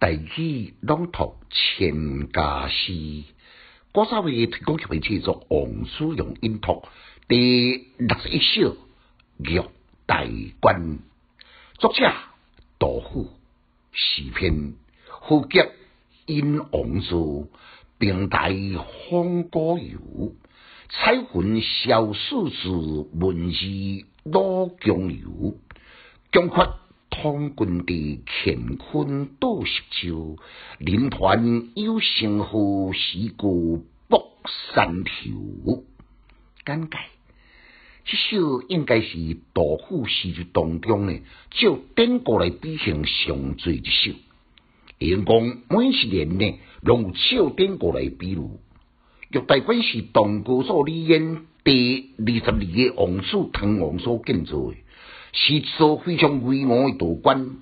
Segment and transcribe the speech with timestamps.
[0.00, 3.22] 大器朗读千家诗，
[3.92, 6.84] 古早味提供给制作王叔用音读
[7.28, 8.72] 第六十一首
[9.36, 9.60] 《玉
[10.06, 10.26] 带
[10.58, 10.80] 关》，
[11.74, 12.10] 作者
[12.78, 13.28] 杜甫，
[13.92, 14.72] 诗篇
[15.06, 15.60] 呼吸
[16.24, 17.50] 因王族，
[17.98, 18.56] 平台
[19.10, 20.32] 风歌游，
[20.88, 22.70] 彩云小数字
[23.20, 23.58] 文字
[24.24, 25.58] 老江流，
[26.32, 26.78] 江阔。
[27.22, 30.38] 通军地乾坤多十州，
[30.78, 34.24] 林团有胜负，是故北
[34.72, 35.84] 山头。
[36.64, 36.96] 简介：
[38.06, 41.18] 这首应该是杜甫诗句当中呢，
[41.50, 44.12] 照典故来比行上最一首。
[44.98, 48.58] 因讲每一年呢，拢有照典故来比如。
[49.30, 54.76] 玉带关是东高所李渊第二十二个王子唐王所建造的。
[55.32, 57.56] 是一座非常巍峨的道观，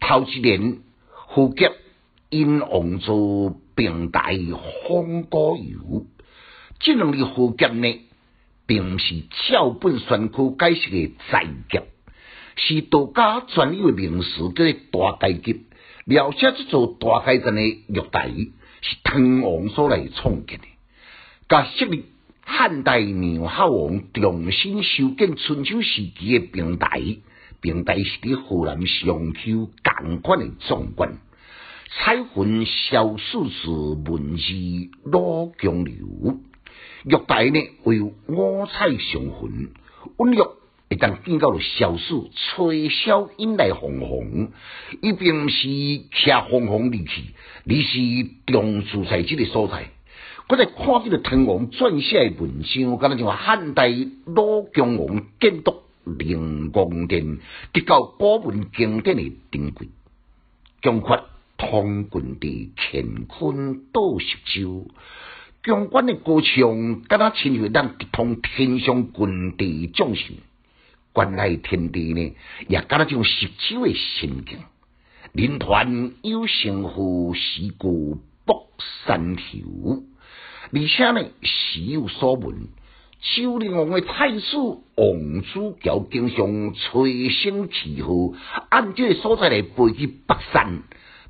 [0.00, 0.78] 头一年
[1.10, 1.68] 呼吸
[2.28, 4.30] 因王座并大
[4.88, 6.06] 风歌游，
[6.78, 8.00] 这两个呼吸呢，
[8.66, 11.84] 并不是照本宣科解释的在劫，
[12.56, 15.66] 是道家专有的名词，叫做大阶级。
[16.04, 20.66] 描写这座大阶阵的玉带，是唐王所来创建的，
[21.48, 22.04] 甲昔日。
[22.58, 27.02] 汉代苗孝王重新修建春秋时期的平台，
[27.60, 31.18] 平台是伫河南商丘港关的壮观，
[31.90, 34.44] 彩云小数字文字
[35.04, 36.40] 老江流，
[37.04, 39.68] 玉带呢为五彩祥云，
[40.16, 40.38] 温玉
[40.88, 44.50] 一旦见到了小树吹箫引来红红，
[45.02, 47.22] 伊并毋是徛红红离去，
[47.66, 49.90] 而是重视在即个所在。
[50.48, 53.88] 我在看这个唐王撰写的文章，我感觉像汉代
[54.26, 57.38] 老姜王建筑灵光殿，
[57.72, 59.88] 得到古文经典的珍贵。
[60.82, 61.24] 江阔
[61.58, 64.86] 通军地乾坤多十州，
[65.64, 70.32] 将官的歌唱，敢若亲像咱一通天上军地将士，
[71.12, 72.36] 关内天地呢，
[72.68, 74.60] 也敢若种十州的心境。
[75.32, 78.54] 林团有胜负，是故北
[79.04, 80.04] 山头。
[80.72, 82.68] 而且呢，时有所闻，
[83.20, 84.56] 周灵王的太子
[84.96, 88.10] 王子乔经常吹声旗号，
[88.70, 90.82] 按这个所在来飞去北山。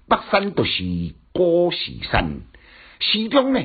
[0.09, 0.83] 北山就是
[1.33, 2.41] 古时山。
[2.99, 3.61] 诗中呢，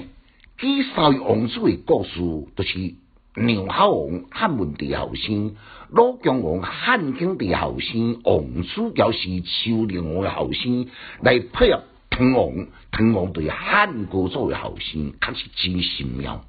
[0.59, 2.19] 记载王子的故事，
[2.55, 2.95] 就是
[3.35, 5.55] 牛孝王汉文帝后生，
[5.89, 10.87] 老姜王汉景帝后生，王子乔是周灵王的后生，
[11.21, 11.83] 来配合。
[12.11, 16.45] 滕王，滕王对汉歌作为后生，确实真神妙。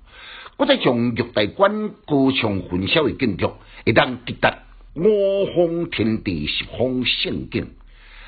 [0.58, 3.52] 我在从玉带关歌唱混淆的建筑，
[3.86, 4.58] 一旦抵达
[4.94, 7.70] 五方天地十方圣境，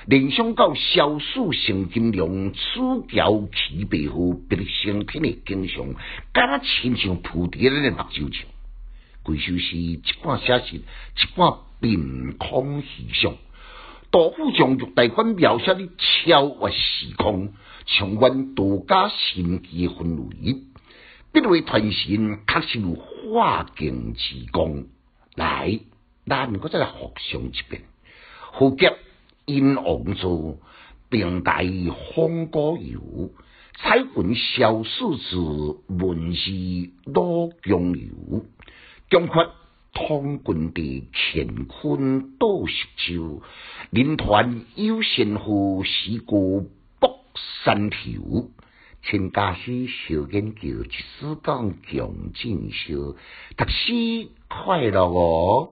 [0.06, 2.58] 联想到小数成金龙，此
[3.08, 5.84] 桥起白虎，别立升天的景象，
[6.32, 8.46] 敢若亲像铺伫咱的目睭像。
[9.22, 13.34] 贵首诗一半写实，一半凭空虚想。
[14.14, 17.52] 杜甫将玉带关描写的超越时空，
[17.84, 20.62] 充满道家神奇氛围，
[21.32, 24.86] 笔为传神，确实有化境之功。
[25.34, 25.80] 来，
[26.26, 27.82] 咱搁再来复诵一遍：
[28.52, 28.88] 呼吸
[29.47, 30.58] 因王座，
[31.08, 31.66] 平台
[32.14, 33.32] 风歌游，
[33.76, 35.36] 彩云小数字，
[35.88, 38.44] 文字老江流，
[39.10, 39.44] 江阔。
[39.94, 43.43] 通军地乾坤多十洲，
[43.91, 46.69] 林团有仙户，是故
[46.99, 47.21] 卜
[47.65, 48.50] 山头。
[49.06, 53.16] 陈家师小研究，一时讲穷尽修，
[53.56, 55.62] 读书快乐哦。